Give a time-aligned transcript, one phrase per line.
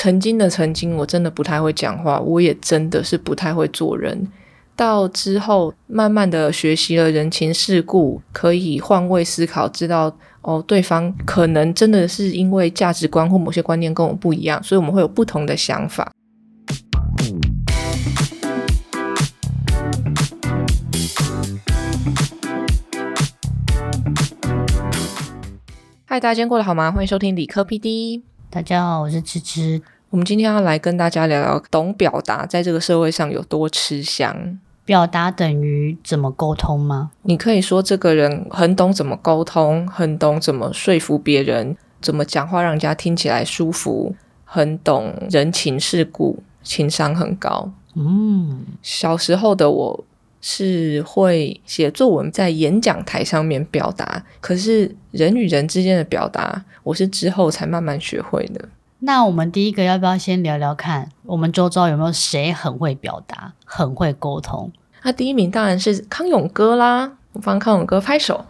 [0.00, 4.28] 曾经的曾经，我真的不太会讲话，我也真的是不太会做人。
[4.76, 16.12] 到之后，慢慢的学习了人情世故，可以换位思考，知道哦，对方可能真的是因为价值观或某些观念跟我不一样，所以我们会有不同的想法。
[26.06, 26.92] 嗨，大家今天过得好吗？
[26.92, 28.27] 欢迎收听理科 PD。
[28.50, 29.82] 大家好，我是芝芝。
[30.08, 34.58] 我们今天要来跟大家聊聊，懂表达在这个社会上有多吃香。
[34.86, 37.10] 表达等于怎么沟通吗？
[37.24, 44.16] 你可以说这个人很懂怎么沟通，很懂怎么说服别人，怎么讲话让人家听起来舒服，
[44.46, 47.70] 很懂人情世故，情商很高。
[47.96, 50.04] 嗯，小时候的我
[50.40, 58.68] 是会写作文，在演讲台上面表达，可是人与人之间的表达，我是之后才慢慢学会的。
[59.00, 64.72] 那我们第一个要不要先聊聊看，我们周遭有没有谁很会表达、很会沟通？
[65.02, 67.12] 那第一名当然是康永哥啦！
[67.32, 68.44] 我帮康永哥拍手。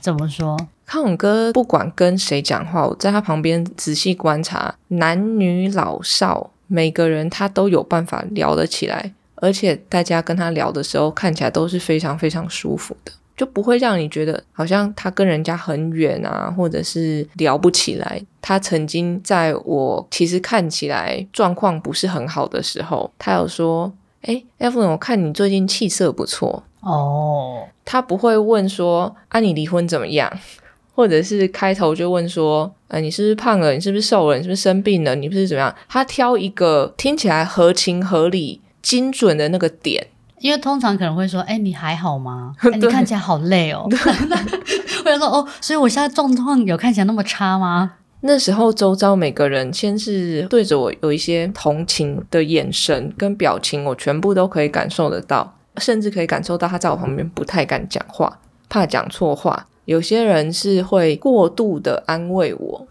[0.00, 0.58] 怎么说？
[0.86, 13.12] 康永哥不管跟谁讲话，我在他旁边仔细观察，男女老少每个人他都有办法聊得起来，而且大家跟他聊的时候，看起来都是非常非常舒服的。
[13.36, 18.22] 就不会让你觉得好像他跟人家很远啊，或者是聊不起来。
[18.42, 23.90] 他曾经在我其实看起来状况不是很好的时候，他有说
[24.22, 30.30] ：“哎，F 我看你最近气色不错哦。”他不会问说：“啊，你离婚怎么样？”
[30.94, 33.72] 或者是开头就问说：“呃，你是不是胖了？
[33.72, 34.36] 你是不是瘦了？
[34.36, 35.14] 你是不是生病了？
[35.14, 40.06] 你不是怎么样？”他挑一个听起来合情合理、精准的那个点。
[40.38, 42.54] 因为通常可能会说：“哎，你还好吗？
[42.74, 43.86] 你看起来好累哦。”
[45.04, 47.92] 我想说：“哦，所以我现在状况有看起来那么差吗？”
[48.22, 59.66] 那时候周遭每个人先是对着我有一些同情的眼神跟表情，我全部都可以感受得到，甚至可以感受到他在我旁边不太敢讲话，怕讲错话。
[59.84, 62.86] 有些人是会过度的安慰我，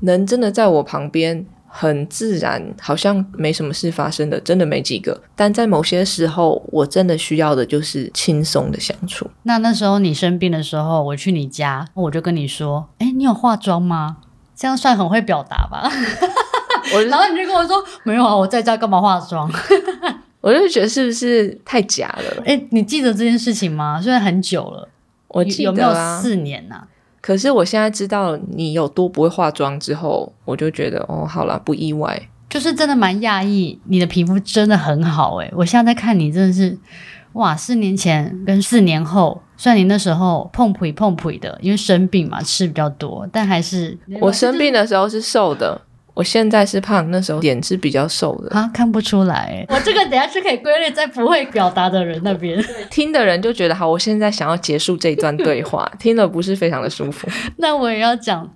[0.00, 1.46] 能真的在我旁边。
[1.74, 5.18] 很自然，好像没什么事发生的，真的没几个。
[5.34, 9.30] 但在某些时候，我真的需要的就是轻松的相处。
[9.44, 14.18] 那那时候你生病的时候，我去你家，我就跟你说：“哎，你有化妆吗？”
[14.54, 15.90] 这样算很会表达吧？
[17.08, 19.50] 然后你就跟我说：“没有啊，我在家干嘛化妆？”
[20.42, 22.42] 我就觉得是不是太假了？
[22.44, 23.98] 哎，你记得这件事情吗？
[24.02, 24.88] 虽然很久了，
[25.28, 26.86] 我记得有没有四年呐？
[27.22, 32.20] 可是我现在知道你有多不会化妆之后，我就觉得哦，好了，不意外。
[32.50, 36.76] 就是真的蛮讶异，你的皮肤真的很好诶，我现在在看你，真的是
[37.32, 45.80] 哇，四年前跟四年后，虽然你那时候碰腿碰腿的，因为生病嘛，吃比较多，但还是我生病的时候是瘦的。
[46.14, 49.64] 我现在是胖，那时候脸是比较瘦的啊，看不出来。
[49.68, 53.88] 我这个等下是可以归类在不会表达的人那边，听的人就觉得好。
[53.88, 57.26] 我现在想要结束这一段对话， 听了不是非常的舒服。
[57.56, 58.46] 那我也要讲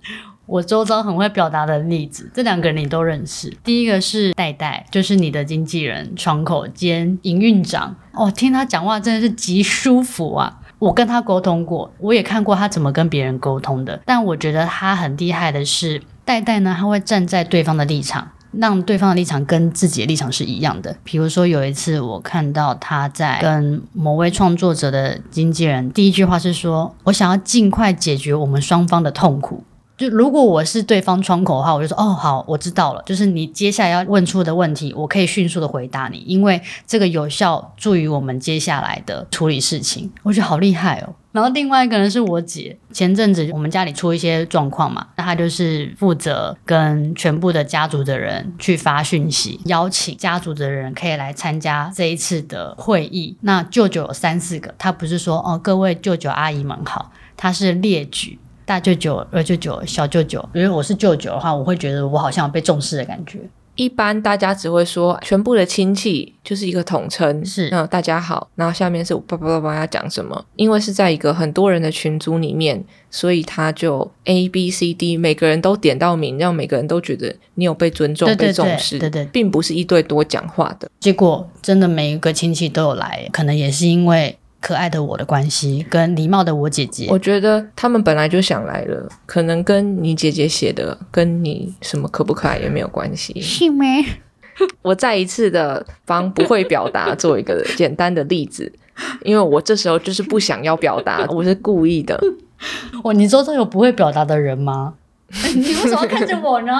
[0.45, 3.51] 我周遭很会表达的例子，这两个人你都认识。
[3.63, 7.95] 第一个是戴戴，就是你的经纪人、窗口兼营运长。
[8.13, 10.59] 哦，听他讲话真的是极舒服啊！
[10.77, 13.99] 我跟他沟通过，我也看过他怎么跟别人沟通的。
[14.05, 15.99] 但我觉得他很厉害的是。
[16.27, 20.97] 代代呢，他会站在对方的立场，让对方的立场跟自己的立场是一样的。
[21.05, 29.63] 比如说有一次，我看到他在跟某位创作者的经纪人，第一句话是说：“我想要尽快解决我们双方的痛苦。”
[29.97, 33.01] 就如果我是对方窗口的话，我就说：“哦，好，我知道了。
[33.03, 41.15] 就是你接下来要问出的问题，我可以迅速的回答你，因为这个有效助于我们接下来的处理事情。”我觉得好厉害哦。
[41.31, 53.35] 然后另外一个人是我姐，前阵子我们家里出一些状况嘛，那她就是负责跟全部的家族的人去发讯息，邀请家族的人可以来参加这一次的会议。
[53.41, 60.43] 那舅舅有三四个，他不是说哦各位舅舅阿姨们好，他是列举大舅舅、二舅舅、小舅舅。
[60.51, 63.39] 如果我是舅舅的话，我会觉得我好像有被重视的感觉。
[63.75, 70.45] 一般大家只会说全部的亲戚就是一个统称，是那大家好，然后下面是我叭叭叭叭要讲什么？
[70.57, 80.89] 因为是在一个很多人的群组里面，所以他就 A B C D 每个人都点到名，让每个人都觉得你有被尊重、被重视，对对，并不是一对多讲话的。
[80.99, 84.37] 结果真的每一个亲戚都有来，可能也是因为。
[84.59, 93.85] 可爱的我的关系跟礼貌的我姐姐，我觉得他们本来就想来了，可能跟你姐姐写的跟你什么可不可爱也没有关系，是吗？
[94.81, 98.71] 我再一次的帮不会表达做一个简单的例子，
[99.23, 102.19] 因为我这时候就是不想要表达，我是故意的。
[103.03, 104.95] 哦你周遭有不会表达的人吗？
[105.53, 106.73] 你为什么看着我呢？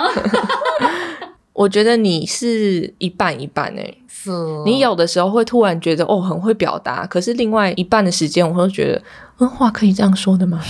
[1.58, 4.30] 我觉得你是一半一半诶、是
[4.64, 9.02] 你有的时候会突然觉得哦很会表达，可是另外一半的时间我会觉得，
[9.40, 10.62] 嗯，话可以这样说的吗？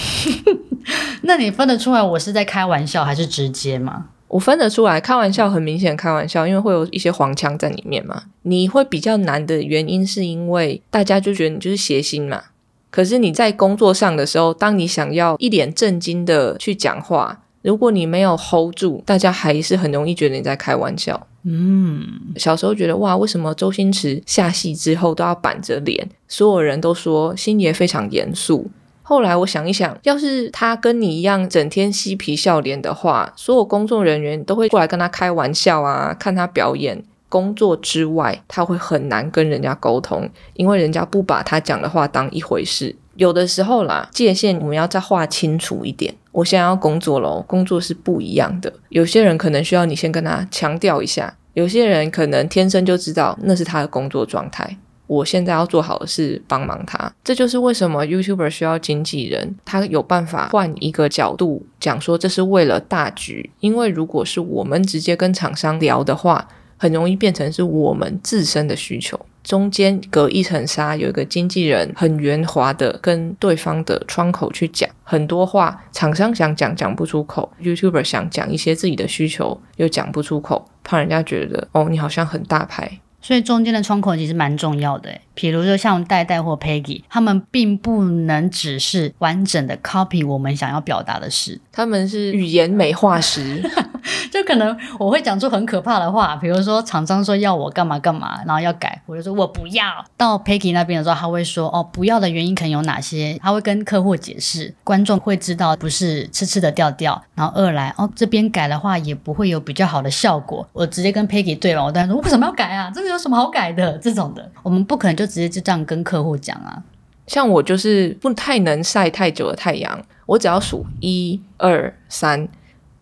[1.23, 4.05] 那你分得出来我是在开玩笑还是直接吗？
[4.29, 8.23] 我分得出来，开玩笑很明显开玩笑，因为会有一些黄腔在里面嘛。
[8.43, 12.41] 你会比较难的原因是因为大家就觉得你就是谐星嘛。
[12.89, 21.27] 可是你在工作上的时候，当你想要一脸正经的去讲话，如果你没有 hold 住，大家还是很容易觉得你在开玩笑。
[21.43, 22.03] 嗯，
[22.35, 26.09] 小时候觉得哇，为什么周星驰下戏之后都要板着脸？
[26.27, 28.69] 所有人都说星爷非常严肃。
[29.01, 37.03] 后来我想一想，要是他跟你一样整天嬉皮笑脸的话，所有工作人员都会过来跟他开玩笑啊，看他表演。
[37.29, 42.95] 工作之外，他会很难跟人家沟通，因为人家不把他讲的话当一回事。
[43.17, 46.13] 有的时候啦，界限我们要再画清楚一点。
[46.31, 48.71] 我现在要工作喽，工作是不一样的。
[48.89, 54.77] 有些人可能需要你先跟他强调一下，有些人可能天生就知道那是他的工作状态。
[55.07, 63.49] 我现在要做好的是帮忙他，这就是为什么 YouTuber 需要经纪人，他有办法换一个角度讲说这是为了大局。
[63.61, 82.99] 因为如果是我们直接跟厂商聊的话，很容易变成是我们自身的需求，中间隔一层纱，有一个经纪人很圆滑的跟对方的窗口去讲很多话，厂商想讲讲不出口，YouTuber 想讲一些自己的需求又讲不出口，怕人家觉得哦你好像很大牌。
[83.21, 93.63] 所以中间的窗口其实蛮重要的诶，比如说像代代或 Peggy，他们并不能只是完整的 copy 我们想要表达的事，他们是语言美化师。
[94.31, 99.85] 就可能我会讲出很可怕的话，比如说厂商说要我干嘛干嘛，然后要改，我就说我不要。
[100.15, 107.21] 到 Peggy 那边的时候，他会说哦，不要的原因可能有哪些，他会跟客户解释，观众会知道不是吃吃的调调。
[107.35, 110.67] 然后二来哦，这边改的话也不会有比较好的效果。
[110.73, 112.91] 我直接跟 Peggy 对了，我当然说为什么要改啊？
[112.93, 113.97] 这个有什么好改的？
[113.97, 116.81] 这种的，我们不可能就直接就这样跟客户讲啊。
[117.27, 122.47] 像我就是不太能晒太久的太阳，我只要数一二三，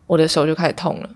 [0.07, 1.09] 我的手就开始痛了。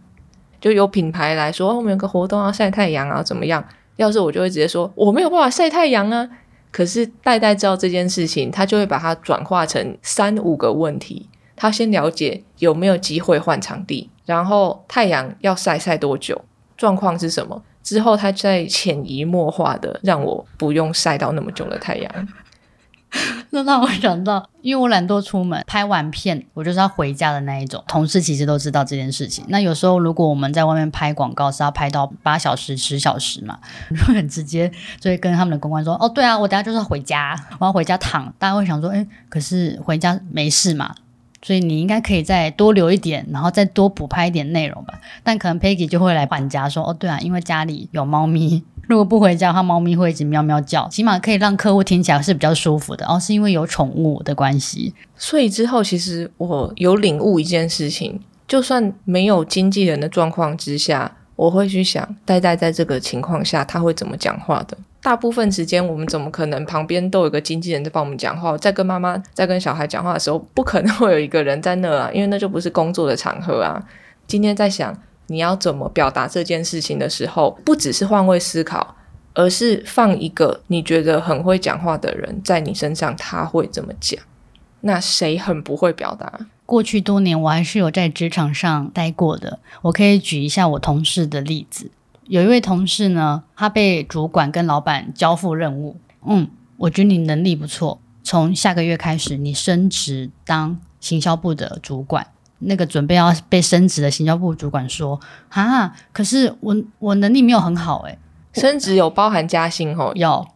[0.62, 3.64] 就有品牌来说，我们有个活动要晒太阳啊，怎么样？
[3.96, 6.30] 要是我就会直接说我没有办法晒太阳啊。
[6.72, 11.28] 可是代代知道这件事情，他就会把它转化成三五个问题。
[11.56, 16.40] 他先了解有没有机会换场地，然后太阳要晒晒多久，
[16.78, 17.62] 状况是什么？
[17.82, 22.28] 之后他再潜移默化的让我不用晒到那么久的太阳。
[23.52, 27.84] 那让我想到，因为我懒惰出门，拍完片我就是要回家的那一种。
[27.88, 29.44] 同事其实都知道这件事情。
[29.48, 33.58] 那有时候如果我们在外面拍广告是要拍到八小时、十小时嘛，
[33.90, 40.94] 就很直接就会跟他们的公关说：“哦，对啊，我等下就是要回家，我要回家躺。”大家会想说：“哎，可是回家没事嘛？”
[41.42, 45.00] 所以你应该可以再多留一点，然后再多补拍一点内容吧。
[45.24, 53.06] 但可能 Peggy 就会来管家说：“哦，对啊，因为家里有猫咪，如果不回家，它猫咪会一直喵喵叫，起码可以让客户听起来是比较舒服的。
[53.06, 54.96] 哦，是因为有宠物的关系。
[55.16, 64.76] 所以之后，其实我有领悟一件事情，就算没有经纪人的状况之下，我会去想，呆呆在这个情况下他会怎么讲话的。
[65.04, 68.58] 大部分时间，我们怎么可能旁边都有个经纪人在帮我们讲话？
[68.58, 73.80] 在跟妈妈、在跟小孩讲话的时候，不可能会有一个人在那啊，因为那就不是工作的场合啊。
[74.26, 74.98] 今天在想
[75.30, 78.96] 你要怎么表达这件事情的时候，不只是换位思考，
[79.34, 84.20] 而是放一个你觉得很会讲话的人在你身上，他会怎么讲？
[84.82, 86.40] 那谁很不会表达？
[86.66, 89.60] 过去多年，我还是有在职场上待过的。
[89.82, 91.92] 我可以举一下我同事的例子。
[92.26, 95.98] 有一位同事呢，他被主管跟老板交付任务。
[96.26, 102.28] 嗯，我觉得你能力不错，从下个月开始，你升职当行销部的主管。
[102.60, 108.18] 那个准备要被升职的行销部主管说：“哈，可是我我能力没有很好，诶，
[108.54, 110.48] 升职有包含加薪哦，有。”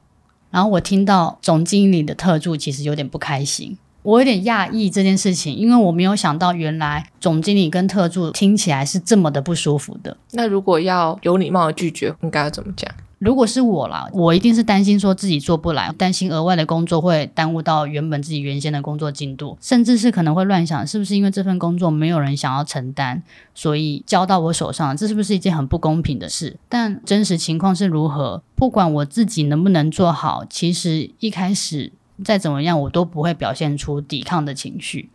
[0.51, 3.77] 然后我听到总经理的特助其实有点不开心。
[4.03, 10.17] 我有点讶异这件事情，因为我没有想到原来总经理跟特助听起来是这么的不舒服的。
[10.31, 12.91] 那如果要有礼貌的拒绝，应该要怎么讲？
[13.23, 23.23] 如果是我啦，我一定是担心说自己做不来，担心额外的工作会耽误到原本自己原先的工作进度，甚至是可能会乱想，是不是因为这份工作没有人想要承担，
[23.55, 26.57] 所以交到我手上，这是不是一件很不公平的事？
[26.67, 31.93] 但真实情况是如何，不管我自己能不能做好，其实一开始。
[32.23, 35.09] 再怎么样，我都不会表现出抵抗的情绪。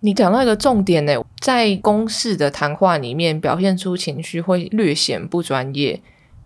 [0.00, 6.00] 你讲到一个重点呢，在公事的谈话里面表现出情绪会略显不专业。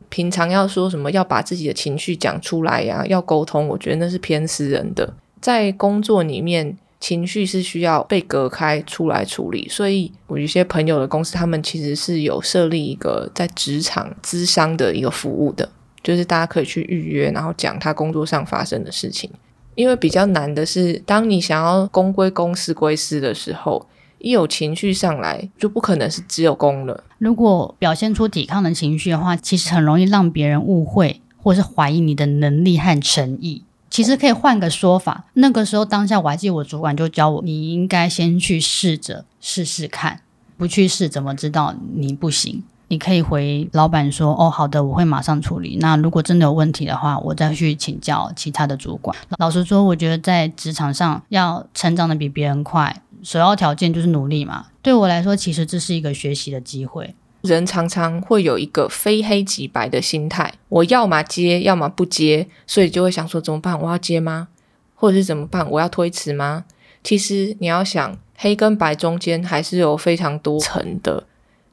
[0.08, 5.14] 平常要说什么，要把自己的情绪讲出来呀，要沟通，我觉得那是偏私人的。
[5.40, 9.68] 在工作里面，情绪是需要被隔开出来处理。
[9.68, 15.68] 所以，我有些朋友的公司，他们其实是有设立一个在职场咨商的一个服务的，
[16.02, 19.30] 就是大家可以去预约，然后讲他工作上发生的事情。
[19.74, 23.86] 因为比较难的是，当你想要公归公，私归私的时候。
[24.18, 27.04] 一有情绪上来，就不可能是只有攻了。
[27.18, 33.62] 如果表现出抵抗的情绪的话，其实很容易让别人误会，或是怀疑你的能力和诚意。
[33.90, 40.20] 其实可以换个说法，那个时候当下我还记得我主管就教我，你应该先去试着试试看，
[40.56, 42.62] 不去试怎么知道你不行？
[42.90, 45.76] 你可以回老板说：“哦，好的，我会马上处理。
[45.78, 53.02] 那如果真的有问题的话，我再去请教其他的主管。”老实说，我觉得在职场上要成长的比别人快。
[53.22, 54.66] 首要条件就是努力嘛。
[54.82, 57.14] 对我来说，其实这是一个学习的机会。
[57.42, 63.80] 人常常会有一个非黑即白的心态，我要么接，要么不接，所以就会想说怎么办？
[63.80, 64.48] 我要接吗？
[64.94, 65.70] 或者是怎么办？
[65.70, 66.64] 我要推迟吗？
[67.04, 71.24] 其实你要想，黑跟白中间还是有非常多层的。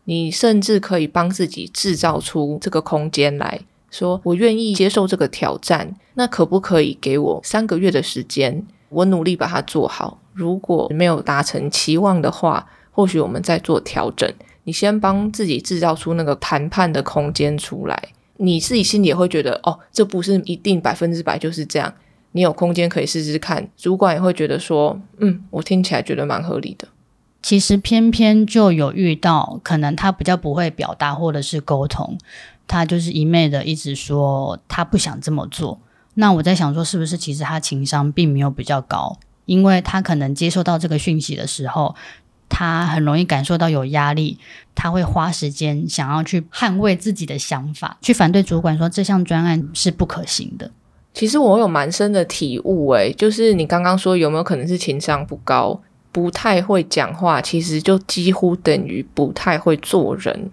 [0.03, 3.59] 你甚至可以帮自己制造出这个空间来
[3.89, 5.95] 说，我愿意接受这个挑战。
[6.13, 8.63] 那可不可以给我三个月的时间？
[8.89, 10.19] 我努力把它做好。
[10.35, 14.31] 如果没有达成期望的话，或许我们再做调整。
[14.65, 21.93] 你先帮自己制造出那个谈判的空间出来，你自己心里也会觉得，哦，这不是一定百分之百就是这样。
[22.33, 26.87] 你有空间可以试试看，主管也会觉得说，嗯，我听起来觉得蛮合理的。
[27.41, 32.17] 其实偏偏就有遇到，可能他比较不会表达或者是沟通，
[32.67, 35.79] 他就是一昧的一直说他不想这么做。
[36.15, 39.19] 那我在想说，是不是其实他情商并没有比较高？
[39.45, 41.95] 因为他可能接受到这个讯息的时候，
[42.49, 44.37] 他很容易感受到有压力，
[44.73, 50.69] 他会花时间想要去捍卫自己的想法，去反对主管说这项专案是不可行的。
[51.13, 60.51] 其实我有蛮深的体悟，诶，就是你刚刚说有没有可能是情商不高，不太会讲话，其实就几乎等于不太会做人。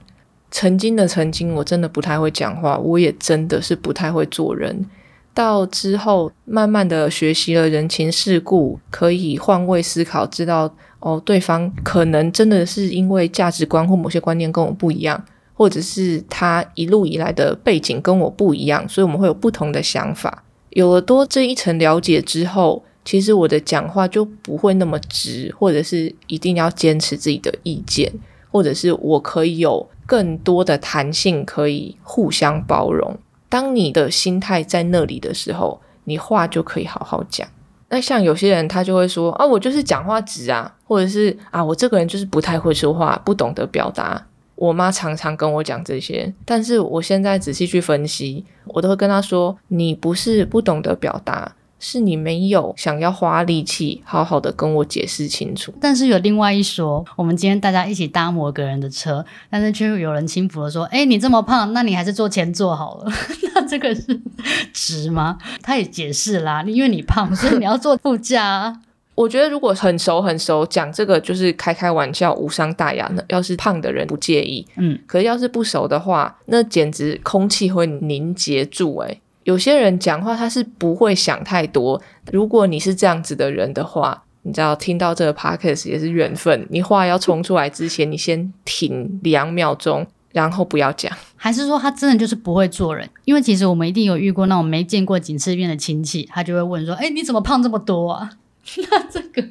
[0.50, 4.86] 曾经的曾经，我真的不太会讲话，我也真的是不太会做人。
[5.34, 15.24] 到之后，慢慢的学习了人情世故，可以换位思考，知道哦，对方可能真的是因为价值观或某些观念跟我不一样，
[15.54, 20.44] 或者是他一路以来的背景跟我不一样，所以我们会有不同的想法。
[20.70, 28.12] 有了多这一层了解之后，其实我的讲话就不会那么直，或者是一定要坚持自己的意见，
[28.50, 33.18] 或者是我可以有更多的弹性，可以互相包容。
[33.52, 37.46] 当你的心态在那里的时候，你话就可以好好讲。
[37.90, 44.26] 那像有些人，他就会说啊，我就是讲话直啊，或者是啊，我这个人就是不太会说话，不懂得表达。
[44.54, 51.54] 我妈常常跟我讲这些，但是我现在仔细去分析，我都会跟她说，你不是不懂得表达。
[51.84, 63.12] 是你没有想要花力气好好的跟我解释清楚，但是有另外一说，我们今天大家一起搭某个人的车，但是却有人轻浮的说：“哎，你这么胖，那你还是坐前座好了。
[63.52, 64.20] ”那这个是
[64.72, 65.36] 值吗？
[65.60, 68.80] 他也解释啦，因为你胖，所以你要坐副驾。
[69.16, 73.22] 我觉得如果很熟很熟讲这个就是开开玩笑，无伤大雅呢。
[73.28, 79.18] 要是胖的人不介意，嗯，可是要是不熟的话，那简直空气会凝结住，哎。
[79.44, 82.00] 有些人讲话他是不会想太多。
[82.30, 86.66] 如果你是这样子的人的话，你知道听到这个 podcast 也是缘分。
[86.70, 91.12] 你话要冲出来之前，你先停两秒钟，然后不要讲。
[91.36, 93.08] 还是说他真的就是不会做人？
[93.24, 98.30] 因为其实我们一定有遇过那种没见过几次面的亲戚，他就会问说：“哎，你怎么胖这么多啊？”
[98.90, 99.44] 那这个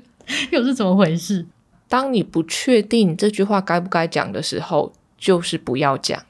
[0.52, 1.46] 又是怎么回事？
[1.90, 6.24] 当你不确定这句话该不该讲的时候，就是不要讲，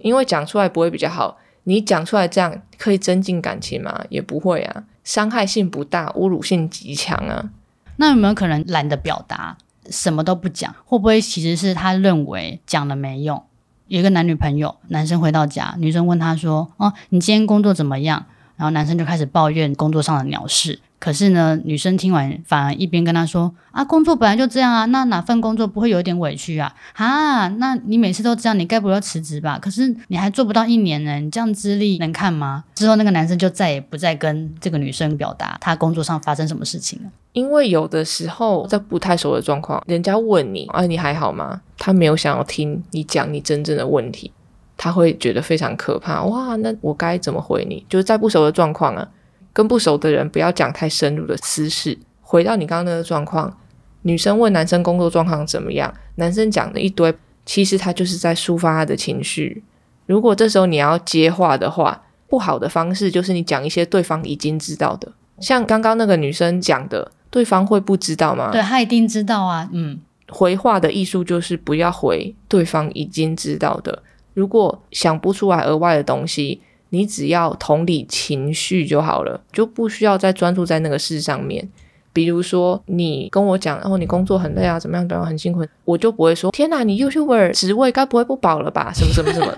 [0.00, 1.36] 因为讲出来不会比较好。
[1.64, 4.04] 你讲出来这样可以增进感情吗？
[4.08, 7.50] 也不会啊，伤害性不大，侮辱性极强啊。
[7.96, 9.56] 那有没有可能懒得表达，
[9.90, 10.74] 什么都不讲？
[10.84, 13.42] 会不会其实是他认为讲了没用？
[13.88, 18.26] 有一个男女朋友，男生回到家，女生问他说：“哦，你今天工作怎么样？”
[18.62, 20.78] 然后男生就开始抱怨工作上的鸟事。
[21.00, 26.72] 可是呢，女生听完反而一边跟他说：“啊，工作本来就这样啊，那哪份工作不会有点委屈啊？
[26.94, 29.58] 啊，那你每次都这样，你该不会要辞职吧？
[29.60, 37.10] 可是你还做不到一年呢，你这样资历能看吗？”之后那个男生就再也不再跟这个女生表达他工作上发生什么事情了。
[37.32, 44.30] 因为有的时候在不太熟的状况，人家问你：“啊，你还好吗？”他没有想要听你讲你真正的问题，
[44.76, 46.22] 他会觉得非常可怕。
[46.24, 47.84] 哇，那我该怎么回你？
[47.88, 49.08] 就是在不熟的状况啊。
[49.54, 51.98] 跟不熟的人不要讲太深入的私事。
[52.22, 53.54] 回到你刚刚那个状况，
[54.00, 57.14] 女生问男生工作状况怎么样，男生讲了一堆，
[57.44, 59.62] 其实他就是在抒发他的情绪。
[60.06, 68.50] 如果这时候你要接话的话，不好的方式就是你讲一些对方已经知道的，像刚刚那个女生讲的，对方会不知道吗？
[68.50, 70.00] 对他一定知道啊，嗯，
[70.30, 74.02] 回话的艺术就是不要回对方已经知道的。
[74.34, 76.60] 如果想不出来额外的东西，
[76.90, 81.68] 你只要同理情绪就好了，就不需要再专注在那个事上面。
[82.12, 88.92] 比如说，你跟我讲，然、后你工作很累啊，怎么样，怎么样，很辛苦，我就不会说，天哪，你 YouTuber 职位该不会不保了吧？
[88.94, 89.56] 什么什么什么？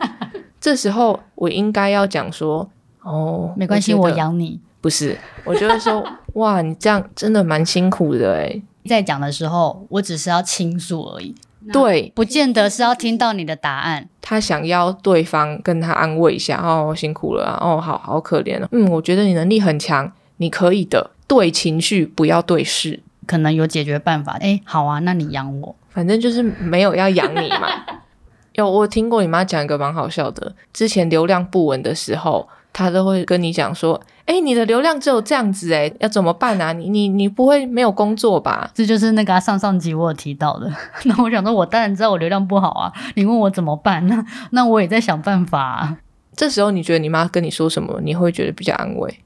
[0.60, 2.70] 这时候我应该要讲说，
[3.02, 4.60] 哦，没关系，我养你。
[4.80, 8.62] 不是，我就会说，哇，你这样真的蛮辛苦的诶。
[8.86, 11.34] 在讲的时候，我只是要倾诉而已，
[11.72, 14.08] 对不见得是要听到你的答案。
[14.20, 21.10] 他想要对方跟他安慰一下，哦，辛苦了啊，哦，好好可怜哦，嗯，我觉得你能力很强，你可以的。
[21.26, 24.36] 对情绪，不要对事，可能有解决办法。
[24.40, 27.68] 哎，好啊，那你养我，反正就是没有要养你嘛。
[28.52, 36.74] 有我听过你妈讲一个蛮好笑的，之前流量不稳的时候，她都会跟你讲说，哎，你的流量只有这样子，哎，要怎么办啊？
[36.74, 38.68] 你你你不会没有工作吧？
[38.74, 40.70] 这就是那个上上集我有提到的。
[41.04, 42.92] 那我想说，我当然知道我流量不好啊。
[43.14, 44.06] 你问我怎么办？
[44.08, 45.96] 那 那我也在想办法。
[46.36, 49.20] 这时候你觉得你妈跟你说什么，你会觉得比较安慰？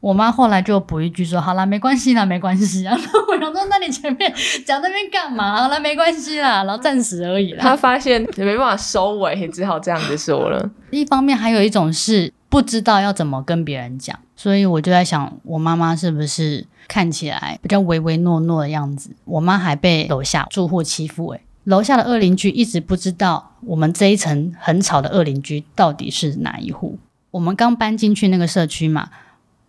[0.00, 2.96] 我妈后来就补一句说：“好啦，没关系啦，没关系啊。
[3.28, 4.32] ”我想说：“那你前面
[4.64, 7.58] 讲那边干嘛？”好啦，没关系啦，然后暂时而已啦。
[7.60, 10.70] 她发现没办法收尾，只好这样子说了。
[10.90, 19.10] 一方面还有一种是不知道要怎么跟别人讲，所以我就在想，我妈妈是不是看起来比较唯唯诺诺的样子？
[19.24, 26.98] 我妈还被楼下住户欺负，诶楼下的二邻居一直不知道我们这一层很吵的二邻居到底是哪一户。
[27.32, 29.10] 我们刚搬进去那个社区嘛。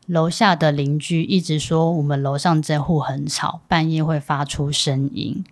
[0.05, 5.43] 楼下的邻居一直说我们楼上这户很吵，半夜会发出声音，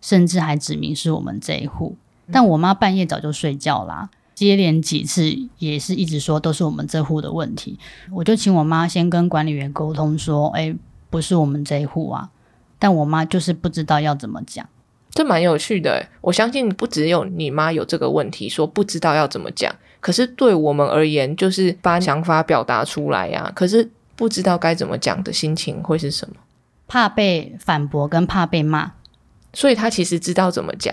[0.00, 1.94] 甚至还指明是我们这一户。
[2.32, 7.78] 但我妈半夜早就睡觉啦，接连几次也是一直说都是我们这户的问题。
[8.12, 10.74] 我就请我妈先跟管理员沟通说：“哎，
[11.10, 12.30] 不是我们这一户啊。”
[12.78, 14.68] 但我妈就是不知道要怎么讲，
[15.10, 16.06] 这蛮有趣的。
[16.20, 19.74] 我相信不只有你妈有这个问题，说不知道要怎么讲。
[20.00, 23.52] 可是对我们而言，就是把想法表达出来呀。
[23.54, 23.90] 可是。
[24.18, 26.34] 不知道该怎么讲的心情会是什么？
[26.88, 28.94] 怕被反驳跟怕被骂，
[29.52, 30.92] 所以他其实知道怎么讲，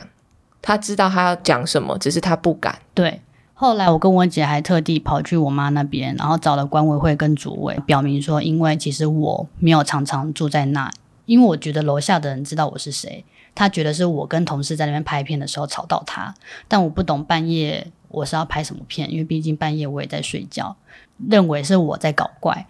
[0.61, 2.77] 他知道他要讲什么，只是他不敢。
[2.93, 3.19] 对，
[3.57, 10.91] 后来我跟我姐还特地跑去我妈那边，然后找了管委会跟主委，表明说，因为其实我没有常常住在那，
[11.25, 13.23] 因为我觉得楼下的人知道我是谁，
[13.55, 16.35] 他觉得是我跟同事在那边拍片的时候吵到他，
[16.67, 20.75] 但我不懂半夜我是要拍什么片，因为毕竟半夜我也在睡觉，
[21.29, 22.67] 认为是我在搞怪。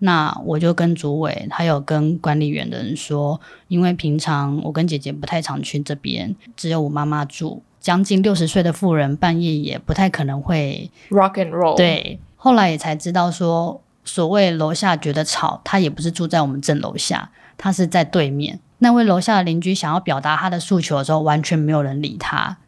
[0.00, 11.76] 那我就跟主委还有跟管理员的人说，因为平常我跟姐姐不太常去这边，只有我妈妈住，将近六十岁的妇人半夜也不太可能会 rock and roll。
[11.76, 18.60] 对，后来也才知道说，所谓楼下觉得吵，他也不是住在我们镇楼下，他是在对面。
[18.78, 22.58] 那位楼下的邻居想要表达他的诉求的时候，完全没有人理他，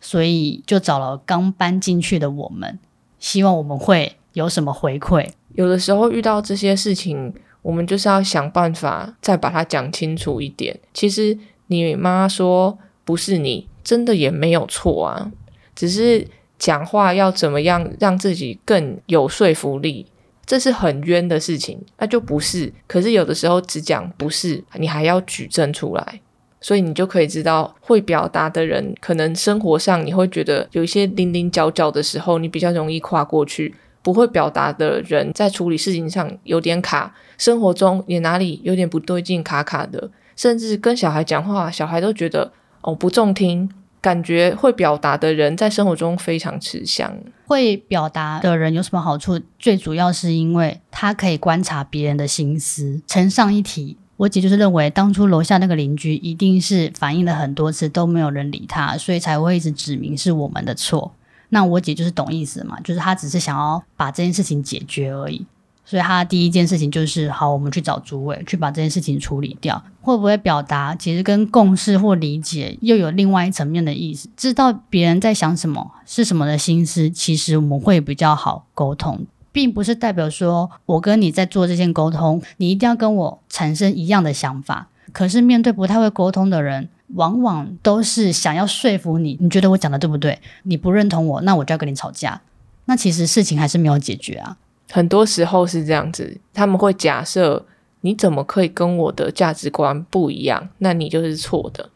[0.00, 2.78] 所以就找了刚搬进去的我们，
[3.18, 5.28] 希望我们会有什么回馈。
[5.54, 10.80] 有的时候遇到这些事情，我们就是要想办法再把它讲清楚一点。
[10.92, 15.30] 其实你妈说不是你，真的也没有错啊，
[15.74, 16.26] 只是
[16.58, 20.06] 讲话要怎么样让自己更有说服力，
[20.46, 22.72] 这是很冤的事情，那就不是。
[22.86, 26.20] 可是有的时候只讲不是，你还要举证出来，
[26.60, 33.74] 所以你就可以知道，会表达的人，可能生活上你会觉得有一些零零角角的时候，你比较容易跨过去。
[34.04, 42.50] 不会表达的人在处理事情上有点卡，生活中也哪里有点不对劲，卡卡的，甚至跟小孩讲话，小孩都觉得
[42.82, 43.70] 哦不中听。
[44.00, 47.16] 感觉会表达的人在生活中非常吃香。
[47.46, 49.40] 会表达的人有什么好处？
[49.60, 53.00] 最主要是因为他可以观察别人的心思。
[53.06, 61.12] 承上一题，我姐就是认为当初楼下那个邻居一定是反映了很多次都没有人理他，所以才会一直指明是我们的错。
[61.50, 65.46] 那我姐就是懂意思嘛，就是她只是想要把这件事情解决而已，
[65.84, 69.82] 所以他第一件事情就是好，我们去找主委去把这件事情处理掉。
[70.00, 74.28] 会不会表达，其实跟共识或理解又有另外一层面的意思。
[74.36, 84.88] 知道别人在想什么，是什么的心思，其实我们会比较好沟通，并不是代表说我跟你在做这件沟通，你一定要跟我产生一样的想法。
[85.12, 86.88] 可是面对不太会沟通的人。
[87.14, 90.40] 往往都是想要说服你，你觉得我讲的对不对？
[90.62, 92.40] 你不认同我，那我就要跟你吵架。
[92.86, 94.56] 那其实事情还是没有解决啊。
[94.94, 97.64] 很多时候是这样子，他们会假设
[98.02, 100.68] 你怎么可以跟我的价值观不一样？
[100.78, 101.88] 那你就是错的。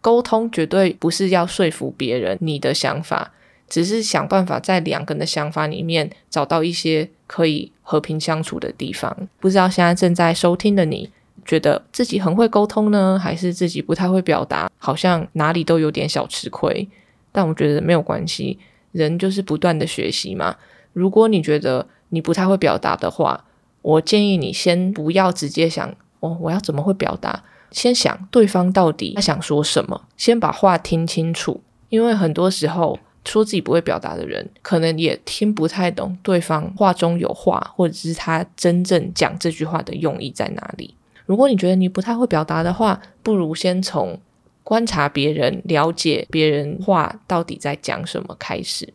[0.00, 3.32] 沟通绝对不是要说服别人你的想法，
[3.68, 9.28] 只是想办法在两个人的想法里面找到一些可以和平相处的地方。
[9.40, 11.10] 不知道现在正在收听的你。
[11.44, 14.68] 觉得自己很会沟通呢，还是自己不太会表达？
[14.78, 16.88] 好像哪里都有点小吃亏。
[17.30, 18.58] 但我觉得没有关系，
[18.92, 20.56] 人就是不断的学习嘛。
[20.92, 23.44] 如果你觉得你不太会表达的话，
[23.82, 27.44] 我建议你先不要直接想哦，我要怎么会表达？
[27.72, 31.60] 先想对方到底他想说什么，先把话听清楚。
[31.88, 40.94] 因为很多时候说自己不会表达的人，可能也听不太懂对方话中有话，或者是他真正讲这句话的用意在哪里。
[41.26, 44.18] 如果你觉得你不太会表达的话，不如先从
[44.62, 48.92] 观察别人、了解别人话到底在讲什么开始。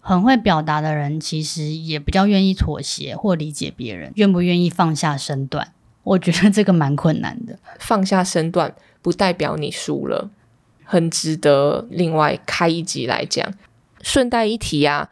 [0.00, 5.72] 很会表达的人，其实也比较愿意妥协或理解别人，愿不愿意放下身段？
[6.02, 7.58] 我觉得这个蛮困难的。
[7.78, 10.30] 放下身段不代表你输了。
[10.82, 13.54] 很值得另外开一集来讲。
[14.02, 15.08] 顺带一提啊，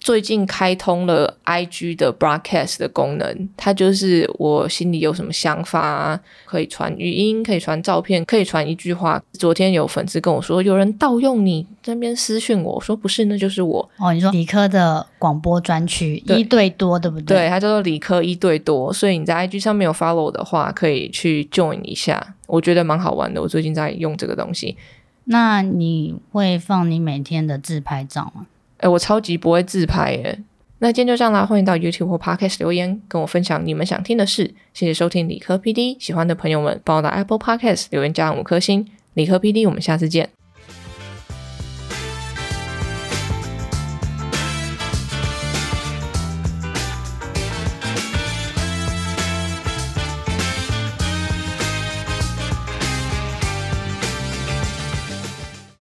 [0.00, 9.22] 最近开通了 IG 的 Broadcast 的功能，它就是我心里有什么想法，可以传语音，可以传照片，可以传一句话。
[9.32, 13.90] 昨天有粉丝跟我说，有人盗用你那边私讯我，我说不是，那就是我。
[13.98, 17.36] 哦，你说理科的广播专区一对多，对不对？
[17.36, 18.92] 对，它叫做理科一对多。
[18.92, 23.42] 所以你在 IG 上面有 follow 的话，可以去 join 一下，我觉得蛮好玩的。
[23.42, 24.76] 我最近在用这个东西。
[25.24, 28.46] 那你会放你每天的自拍照吗？
[28.78, 30.38] 哎，我超级不会自拍耶。
[30.80, 34.54] 那今天就这样啦，欢迎到 YouTube 或 Podcast 留言跟我分享你们想听的事。
[34.72, 38.86] 谢谢收听理科 PD，喜欢的朋友们帮我到 Apple Podcast 留言加五颗星。
[39.14, 40.37] 理科 PD，我们下次见。